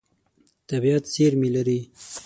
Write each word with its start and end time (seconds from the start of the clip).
طبیعت 0.69 1.03
زېرمې 1.13 1.49
لري. 1.55 1.79